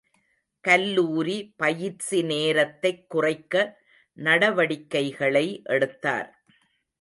கல்லூரி 0.63 1.53
பயிற்சி 1.57 2.21
நேரத்தைக் 2.21 3.09
குறைக்க 3.09 3.53
நடவடிக்கைகளை 4.17 5.61
எடுத்தார். 5.69 6.29